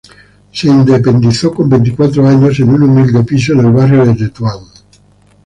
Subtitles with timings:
[0.51, 4.57] Se independizó con veinticuatro años en un humilde piso en el barrio de Tetuán.